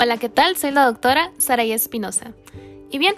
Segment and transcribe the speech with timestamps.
[0.00, 0.56] Hola, ¿qué tal?
[0.56, 2.32] Soy la doctora Saraya Espinosa.
[2.88, 3.16] Y bien,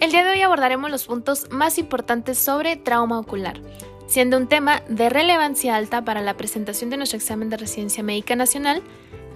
[0.00, 3.60] el día de hoy abordaremos los puntos más importantes sobre trauma ocular,
[4.06, 8.34] siendo un tema de relevancia alta para la presentación de nuestro examen de residencia médica
[8.34, 8.82] nacional,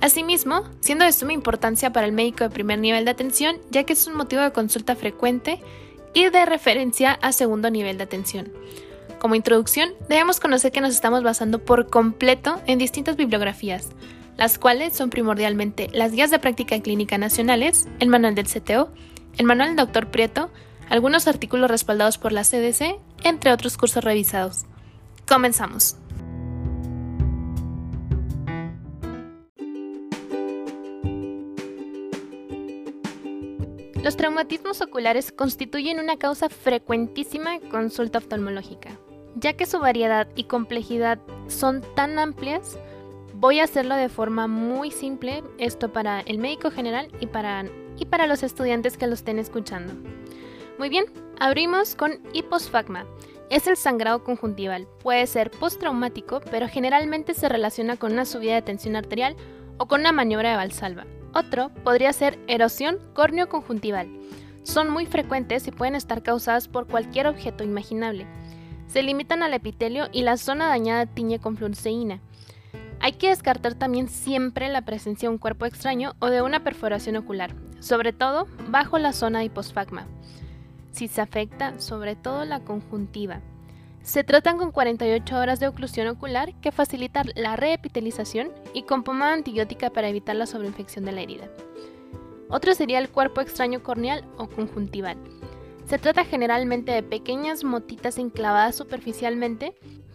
[0.01, 3.93] asimismo, siendo de suma importancia para el médico de primer nivel de atención, ya que
[3.93, 5.61] es un motivo de consulta frecuente
[6.15, 8.51] y de referencia a segundo nivel de atención.
[9.19, 13.91] Como introducción, debemos conocer que nos estamos basando por completo en distintas bibliografías,
[14.37, 18.91] las cuales son primordialmente las guías de práctica clínica nacionales, el manual del CTO,
[19.39, 20.11] el manual del Dr.
[20.11, 20.51] Prieto,
[20.89, 24.67] algunos artículos respaldados por la CDC, entre otros cursos revisados.
[25.29, 25.97] Comenzamos.
[34.07, 38.91] Los traumatismos oculares constituyen una causa frecuentísima en consulta oftalmológica.
[39.35, 42.79] Ya que su variedad y complejidad son tan amplias,
[43.39, 47.67] voy a hacerlo de forma muy simple, esto para el médico general y para,
[47.99, 49.93] y para los estudiantes que lo estén escuchando.
[50.79, 51.05] Muy bien,
[51.39, 53.07] abrimos con hiposfagma.
[53.49, 54.89] Es el sangrado conjuntival.
[55.03, 59.37] Puede ser postraumático, pero generalmente se relaciona con una subida de tensión arterial
[59.79, 61.07] o con una maniobra de valsalva.
[61.33, 64.09] Otro podría ser erosión córneo-conjuntival.
[64.65, 68.27] Son muy frecuentes y pueden estar causadas por cualquier objeto imaginable.
[68.89, 72.21] Se limitan al epitelio y la zona dañada tiñe con fluoresceína.
[73.01, 77.17] Hay que descartar también siempre la presencia de un cuerpo extraño o de una perforación
[77.17, 80.07] ocular, sobre todo bajo la zona de hiposfagma.
[80.93, 83.41] Si se afecta sobre todo la conjuntiva.
[84.03, 89.33] Se tratan con 48 horas de oclusión ocular que facilita la reepitelización y con pomada
[89.33, 91.49] antibiótica para evitar la sobreinfección de la herida.
[92.49, 95.17] Otro sería el cuerpo extraño corneal o conjuntival.
[95.87, 99.75] Se trata generalmente de pequeñas motitas enclavadas superficialmente,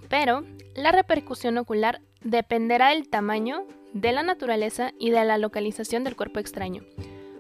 [0.10, 6.16] pero la repercusión ocular dependerá del tamaño, de la naturaleza y de la localización del
[6.16, 6.84] cuerpo extraño.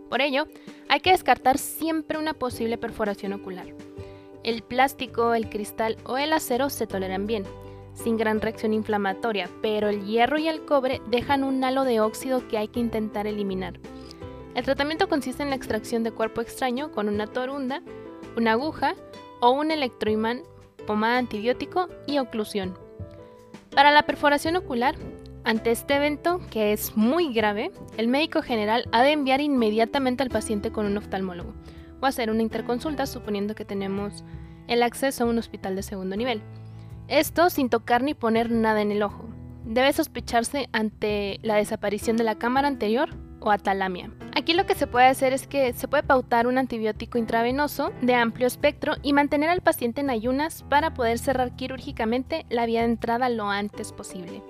[0.10, 0.48] Por ello,
[0.90, 3.67] hay que descartar siempre una posible perforación ocular.
[4.44, 7.44] El plástico, el cristal o el acero se toleran bien,
[7.94, 12.48] sin gran reacción inflamatoria, pero el hierro y el cobre dejan un halo de óxido
[12.48, 13.80] que hay que intentar eliminar.
[14.55, 17.82] El tratamiento consiste en la extracción de cuerpo extraño con una torunda,
[18.36, 18.95] una aguja
[19.39, 20.42] o un electroimán,
[20.86, 22.78] pomada antibiótico y oclusión.
[23.76, 24.95] Para la perforación ocular,
[25.43, 30.30] ante este evento, que es muy grave, el médico general ha de enviar inmediatamente al
[30.30, 31.54] paciente con un oftalmólogo
[32.02, 34.23] o hacer una interconsulta suponiendo que tenemos
[34.67, 36.42] el acceso a un hospital de segundo nivel.
[37.08, 39.26] Esto sin tocar ni poner nada en el ojo.
[39.65, 44.11] Debe sospecharse ante la desaparición de la cámara anterior o atalamia.
[44.33, 48.15] Aquí lo que se puede hacer es que se puede pautar un antibiótico intravenoso de
[48.15, 52.87] amplio espectro y mantener al paciente en ayunas para poder cerrar quirúrgicamente la vía de
[52.87, 54.42] entrada lo antes posible.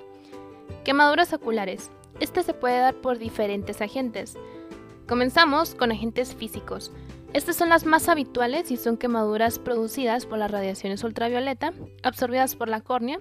[0.83, 1.89] Quemaduras oculares.
[2.19, 4.37] Este se puede dar por diferentes agentes.
[5.07, 6.91] Comenzamos con agentes físicos.
[7.33, 12.67] Estas son las más habituales y son quemaduras producidas por las radiaciones ultravioleta, absorbidas por
[12.67, 13.17] la córnea,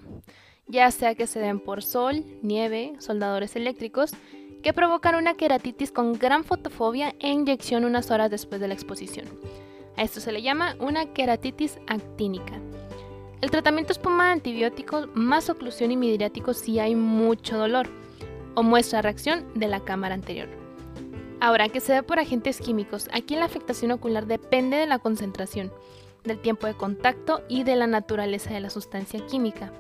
[0.67, 4.13] ya sea que se den por sol, nieve, soldadores eléctricos,
[4.63, 9.27] que provocan una queratitis con gran fotofobia e inyección unas horas después de la exposición.
[9.97, 12.61] A esto se le llama una queratitis actínica.
[13.41, 17.89] El tratamiento es pomada antibiótico más oclusión y midriático si hay mucho dolor
[18.55, 20.49] o muestra reacción de la cámara anterior.
[21.41, 25.73] Ahora, que se da por agentes químicos, aquí la afectación ocular depende de la concentración,
[26.23, 29.73] del tiempo de contacto y de la naturaleza de la sustancia química.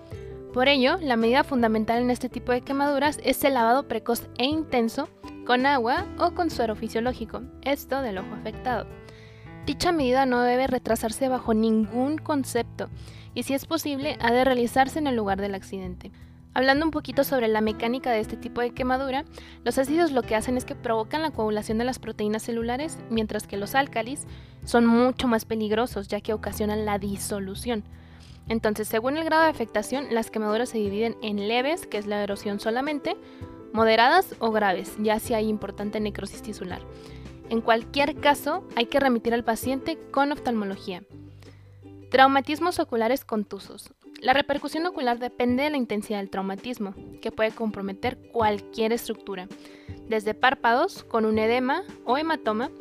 [0.52, 4.46] Por ello, la medida fundamental en este tipo de quemaduras es el lavado precoz e
[4.46, 5.08] intenso
[5.46, 8.84] con agua o con suero fisiológico, esto del ojo afectado.
[9.64, 12.88] Dicha medida no debe retrasarse bajo ningún concepto
[13.32, 16.10] y si es posible ha de realizarse en el lugar del accidente.
[16.52, 19.24] Hablando un poquito sobre la mecánica de este tipo de quemadura,
[19.62, 23.46] los ácidos lo que hacen es que provocan la coagulación de las proteínas celulares, mientras
[23.46, 24.26] que los álcalis
[24.64, 27.84] son mucho más peligrosos ya que ocasionan la disolución.
[28.50, 32.20] Entonces, según el grado de afectación, las quemaduras se dividen en leves, que es la
[32.20, 33.16] erosión solamente,
[33.72, 36.82] moderadas o graves, ya si hay importante necrosis tisular.
[37.48, 41.04] En cualquier caso, hay que remitir al paciente con oftalmología.
[42.10, 43.94] Traumatismos oculares contusos.
[44.20, 49.46] La repercusión ocular depende de la intensidad del traumatismo, que puede comprometer cualquier estructura,
[50.08, 52.72] desde párpados con un edema o hematoma,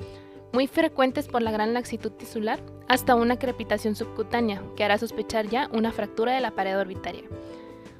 [0.52, 2.60] muy frecuentes por la gran laxitud tisular,
[2.90, 7.24] hasta una crepitación subcutánea, que hará sospechar ya una fractura de la pared orbitaria.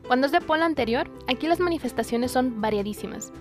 [0.08, 3.32] Cuando es de polo anterior, aquí las manifestaciones son variadísimas.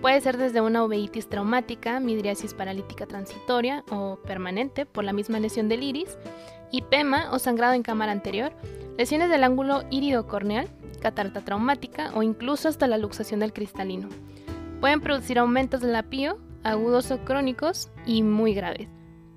[0.00, 5.68] Puede ser desde una uveitis traumática, midriasis paralítica transitoria o permanente por la misma lesión
[5.68, 6.18] del iris,
[6.72, 8.52] hipema o sangrado en cámara anterior,
[8.98, 10.68] lesiones del ángulo irido-corneal,
[11.44, 14.08] traumática o incluso hasta la luxación del cristalino.
[14.80, 18.88] Pueden producir aumentos del apío, agudos o crónicos y muy graves.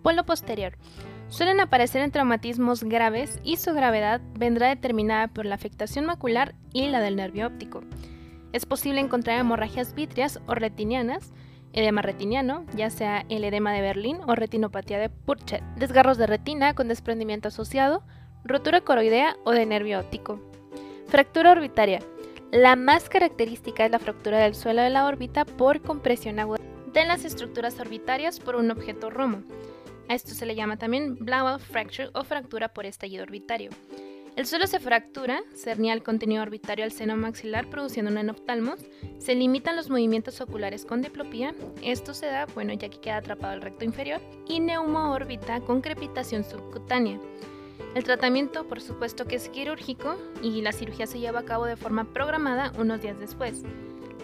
[0.01, 0.77] Polo posterior.
[1.29, 6.87] Suelen aparecer en traumatismos graves y su gravedad vendrá determinada por la afectación macular y
[6.87, 7.81] la del nervio óptico.
[8.53, 11.33] Es posible encontrar hemorragias vítreas o retinianas,
[11.73, 16.73] edema retiniano, ya sea el edema de Berlín o retinopatía de Purchet, desgarros de retina
[16.73, 18.03] con desprendimiento asociado,
[18.45, 20.39] rotura coroidea o de nervio óptico.
[21.07, 21.99] Fractura orbitaria.
[22.51, 26.61] La más característica es la fractura del suelo de la órbita por compresión aguda
[26.93, 29.43] de las estructuras orbitarias por un objeto romo.
[30.09, 33.71] A esto se le llama también blowout fracture o fractura por estallido orbitario.
[34.37, 38.79] El suelo se fractura, se el contenido orbitario al seno maxilar produciendo un enoftalmos,
[39.17, 43.55] se limitan los movimientos oculares con diplopía, esto se da, bueno, ya que queda atrapado
[43.55, 47.19] el recto inferior, y neumoórbita con crepitación subcutánea.
[47.95, 51.75] El tratamiento, por supuesto que es quirúrgico y la cirugía se lleva a cabo de
[51.75, 53.63] forma programada unos días después.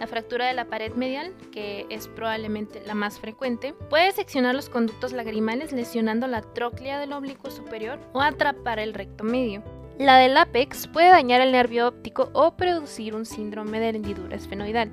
[0.04, 4.68] La fractura de la pared medial, que es probablemente la más frecuente, puede seccionar los
[4.68, 9.64] conductos lagrimales lesionando la tróclea del oblicuo superior o atrapar el recto medio.
[9.98, 14.92] La del ápex puede dañar el nervio óptico o producir un síndrome de hendidura esfenoidal.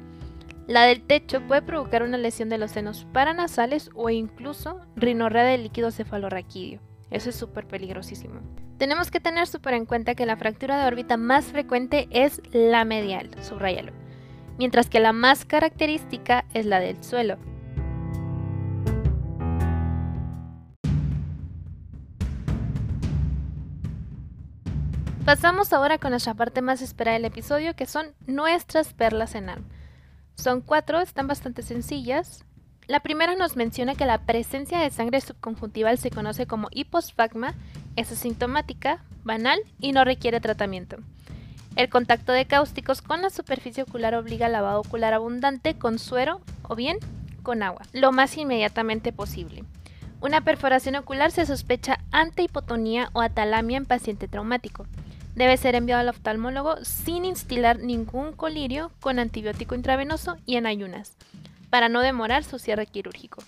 [0.69, 5.65] La del techo puede provocar una lesión de los senos paranasales o incluso rinorrea del
[5.65, 6.79] líquido cefalorraquídeo.
[7.11, 8.43] Eso es súper peligrosísimo.
[8.79, 12.85] Tenemos que tener súper en cuenta que la fractura de órbita más frecuente es la
[12.85, 14.00] medial, subrayalo
[14.61, 17.39] mientras que la más característica es la del suelo.
[25.25, 29.65] Pasamos ahora con nuestra parte más esperada del episodio, que son nuestras perlas en ARM.
[30.35, 32.45] Son cuatro, están bastante sencillas.
[32.87, 37.55] La primera nos menciona que la presencia de sangre subconjuntival se conoce como hiposfagma,
[37.97, 40.99] es asintomática, banal y no requiere tratamiento.
[41.77, 46.41] El contacto de cáusticos con la superficie ocular obliga al lavado ocular abundante con suero
[46.63, 46.99] o bien
[47.43, 49.65] con agua, lo más inmediatamente posible.
[50.21, 54.87] Una perforación ocular se sospecha ante hipotonía o atalamia en paciente traumático.
[55.35, 61.17] Debe ser enviado al oftalmólogo sin instilar ningún colirio con antibiótico intravenoso y en ayunas,
[61.71, 63.43] para no demorar su cierre quirúrgico.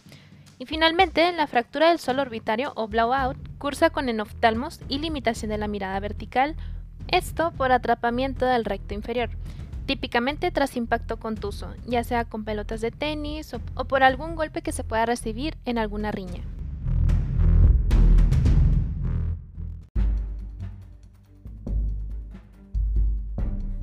[0.58, 5.58] Y finalmente, la fractura del suelo orbitario o blowout cursa con enoftalmos y limitación de
[5.58, 6.56] la mirada vertical
[7.08, 9.30] esto por atrapamiento del recto inferior,
[9.86, 14.72] típicamente tras impacto contuso, ya sea con pelotas de tenis o, por algún golpe que
[14.72, 16.42] se pueda recibir en alguna riña.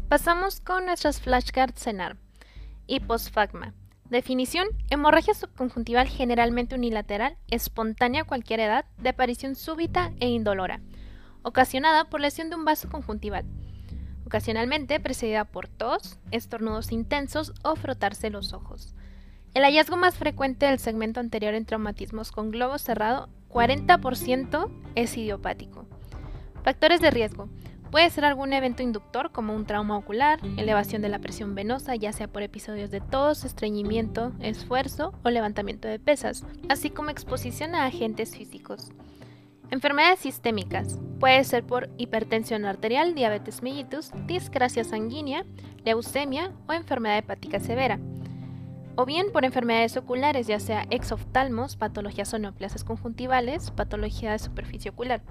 [0.07, 2.17] Pasamos con nuestras flashcards CENAR.
[2.87, 3.73] Hiposfagma.
[4.09, 10.81] Definición: hemorragia subconjuntival generalmente unilateral, espontánea a cualquier edad, de aparición súbita e indolora
[11.49, 13.43] ocasionada por lesión de un vaso conjuntival,
[14.23, 18.93] ocasionalmente precedida por tos, estornudos intensos o frotarse los ojos.
[19.55, 25.87] El hallazgo más frecuente del segmento anterior en traumatismos con globo cerrado, 40% es idiopático.
[26.63, 27.49] Factores de riesgo.
[27.89, 32.13] Puede ser algún evento inductor como un trauma ocular, elevación de la presión venosa, ya
[32.13, 37.85] sea por episodios de tos, estreñimiento, esfuerzo o levantamiento de pesas, así como exposición a
[37.85, 38.91] agentes físicos.
[39.71, 40.99] Enfermedades sistémicas.
[41.19, 45.45] Puede ser por hipertensión arterial, diabetes mellitus, discrasia sanguínea,
[45.85, 47.99] leucemia o enfermedad hepática severa.
[48.95, 54.89] O bien por enfermedades oculares, ya sea exoftalmos, patologías o neoplasias conjuntivales, patología de superficie
[54.89, 55.21] ocular.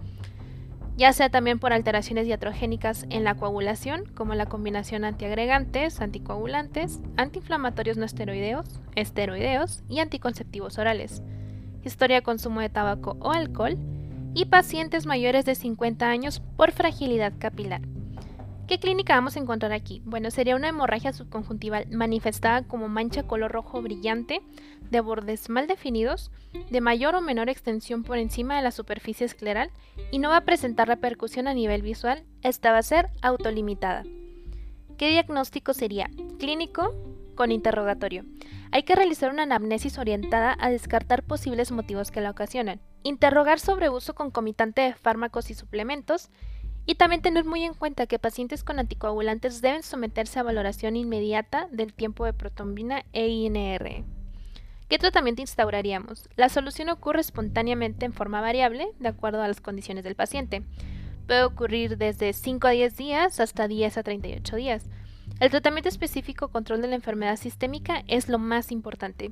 [0.96, 7.96] Ya sea también por alteraciones diatrogénicas en la coagulación, como la combinación antiagregantes, anticoagulantes, antiinflamatorios
[7.96, 11.22] no esteroideos, esteroideos y anticonceptivos orales.
[11.84, 13.78] Historia de consumo de tabaco o alcohol
[14.38, 17.80] y pacientes mayores de 50 años por fragilidad capilar.
[18.68, 20.00] ¿Qué clínica vamos a encontrar aquí?
[20.04, 24.40] Bueno, sería una hemorragia subconjuntival manifestada como mancha color rojo brillante,
[24.92, 26.30] de bordes mal definidos,
[26.70, 29.72] de mayor o menor extensión por encima de la superficie escleral
[30.12, 34.04] y no va a presentar repercusión a nivel visual, esta va a ser autolimitada.
[34.98, 36.10] ¿Qué diagnóstico sería?
[36.38, 36.94] Clínico
[37.34, 38.24] con interrogatorio.
[38.70, 43.88] Hay que realizar una anamnesis orientada a descartar posibles motivos que la ocasionan interrogar sobre
[43.88, 46.30] uso concomitante de fármacos y suplementos,
[46.86, 51.68] y también tener muy en cuenta que pacientes con anticoagulantes deben someterse a valoración inmediata
[51.70, 54.04] del tiempo de protombina e INR.
[54.88, 56.30] ¿Qué tratamiento instauraríamos?
[56.36, 60.62] La solución ocurre espontáneamente en forma variable, de acuerdo a las condiciones del paciente.
[61.26, 64.86] Puede ocurrir desde 5 a 10 días hasta 10 a 38 días.
[65.40, 69.30] El tratamiento específico control de la enfermedad sistémica es lo más importante.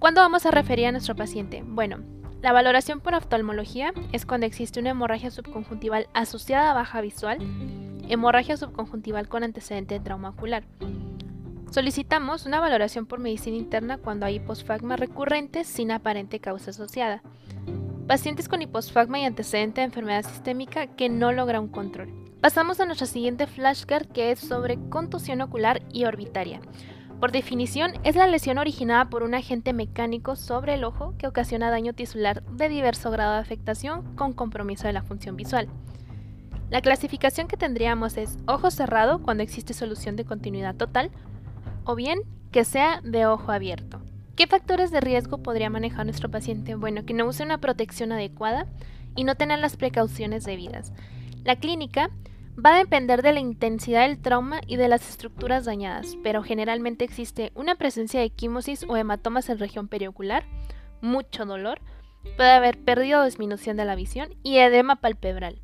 [0.00, 1.62] ¿Cuándo vamos a referir a nuestro paciente?
[1.64, 1.98] Bueno,
[2.44, 7.38] la valoración por oftalmología es cuando existe una hemorragia subconjuntival asociada a baja visual,
[8.06, 10.62] hemorragia subconjuntival con antecedente de trauma ocular.
[11.70, 17.22] Solicitamos una valoración por medicina interna cuando hay hiposfagma recurrente sin aparente causa asociada.
[18.06, 22.12] Pacientes con hiposfagma y antecedente de enfermedad sistémica que no logra un control.
[22.42, 26.60] Pasamos a nuestra siguiente flashcard que es sobre contusión ocular y orbitaria.
[27.24, 31.70] Por definición, es la lesión originada por un agente mecánico sobre el ojo que ocasiona
[31.70, 35.68] daño tisular de diverso grado de afectación con compromiso de la función visual.
[36.68, 41.10] La clasificación que tendríamos es ojo cerrado cuando existe solución de continuidad total
[41.84, 42.20] o bien
[42.52, 44.02] que sea de ojo abierto.
[44.36, 46.74] ¿Qué factores de riesgo podría manejar nuestro paciente?
[46.74, 48.66] Bueno, que no use una protección adecuada
[49.16, 50.92] y no tener las precauciones debidas.
[51.42, 52.10] La clínica
[52.62, 57.04] va a depender de la intensidad del trauma y de las estructuras dañadas, pero generalmente
[57.04, 60.44] existe una presencia de quimosis o hematomas en región periocular,
[61.00, 61.80] mucho dolor,
[62.36, 65.60] puede haber pérdida o disminución de la visión y edema palpebral.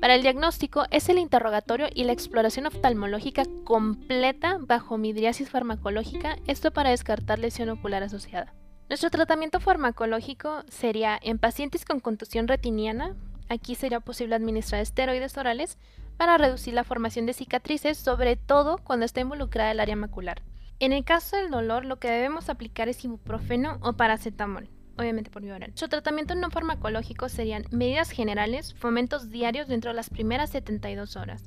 [0.00, 6.70] Para el diagnóstico es el interrogatorio y la exploración oftalmológica completa bajo midriasis farmacológica, esto
[6.70, 8.54] para descartar lesión ocular asociada.
[8.88, 13.16] Nuestro tratamiento farmacológico sería en pacientes con contusión retiniana,
[13.48, 15.78] aquí sería posible administrar esteroides orales
[16.18, 20.42] para reducir la formación de cicatrices, sobre todo cuando está involucrada el área macular.
[20.80, 25.42] En el caso del dolor, lo que debemos aplicar es ibuprofeno o paracetamol obviamente por
[25.42, 25.72] vía oral.
[25.74, 31.44] Su tratamiento no farmacológico serían medidas generales, fomentos diarios dentro de las primeras 72 horas.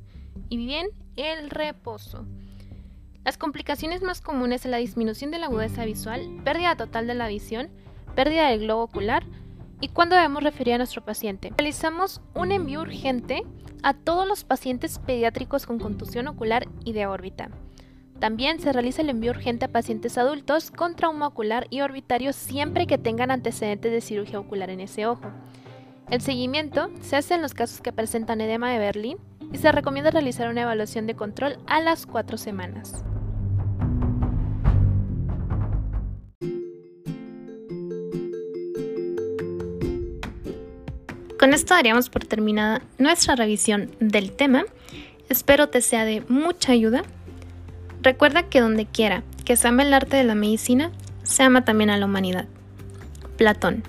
[0.49, 0.87] Y bien,
[1.17, 2.25] el reposo.
[3.23, 7.27] Las complicaciones más comunes son la disminución de la agudeza visual, pérdida total de la
[7.27, 7.69] visión,
[8.15, 9.25] pérdida del globo ocular
[9.81, 11.51] y cuándo debemos referir a nuestro paciente.
[11.57, 13.43] Realizamos un envío urgente
[13.83, 17.49] a todos los pacientes pediátricos con contusión ocular y de órbita.
[18.19, 22.85] También se realiza el envío urgente a pacientes adultos con trauma ocular y orbitario siempre
[22.85, 25.31] que tengan antecedentes de cirugía ocular en ese ojo.
[26.11, 29.17] El seguimiento se hace en los casos que presentan edema de Berlín
[29.51, 33.03] y se recomienda realizar una evaluación de control a las cuatro semanas.
[41.41, 44.63] Con esto daríamos por terminada nuestra revisión del tema.
[45.27, 47.03] Espero te sea de mucha ayuda
[48.01, 50.91] Recuerda que donde quiera que se ama el arte de la medicina,
[51.23, 52.45] se ama también a la humanidad.
[53.37, 53.83] Platón.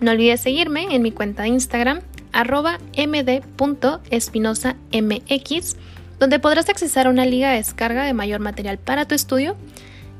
[0.00, 2.00] No olvides seguirme en mi cuenta de Instagram,
[2.32, 5.76] arroba md.espinosamx,
[6.18, 9.56] donde podrás accesar a una liga de descarga de mayor material para tu estudio,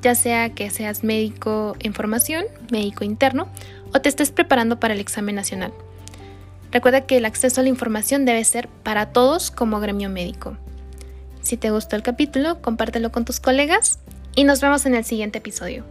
[0.00, 3.49] ya sea que seas médico en formación, médico interno,
[3.92, 5.75] o te estés preparando para el examen nacional.
[6.73, 10.57] Recuerda que el acceso a la información debe ser para todos como gremio médico.
[11.43, 13.99] Si te gustó el capítulo, compártelo con tus colegas
[14.35, 15.85] y nos vemos en el siguiente episodio.